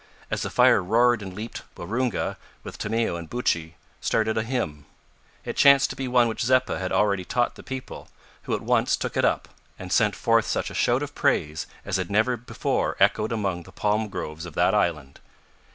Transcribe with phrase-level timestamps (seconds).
[0.31, 4.87] As the fire roared and leaped, Waroonga, with Tomeo and Buttchee, started a hymn.
[5.45, 8.07] It chanced to be one which Zeppa had already taught the people,
[8.45, 11.97] who at once took it up, and sent forth such a shout of praise as
[11.97, 15.19] had never before echoed among the palm groves of that island.